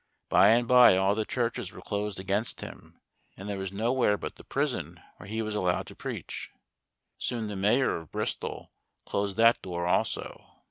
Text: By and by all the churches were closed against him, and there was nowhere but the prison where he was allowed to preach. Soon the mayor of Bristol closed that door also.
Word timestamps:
By 0.29 0.47
and 0.47 0.67
by 0.67 0.97
all 0.97 1.13
the 1.13 1.25
churches 1.25 1.71
were 1.71 1.79
closed 1.83 2.19
against 2.19 2.61
him, 2.61 2.99
and 3.37 3.47
there 3.47 3.59
was 3.59 3.71
nowhere 3.71 4.17
but 4.17 4.33
the 4.35 4.43
prison 4.43 4.99
where 5.17 5.29
he 5.29 5.43
was 5.43 5.53
allowed 5.53 5.85
to 5.85 5.95
preach. 5.95 6.49
Soon 7.19 7.45
the 7.45 7.55
mayor 7.55 7.97
of 7.97 8.09
Bristol 8.11 8.71
closed 9.05 9.37
that 9.37 9.61
door 9.61 9.85
also. 9.85 10.43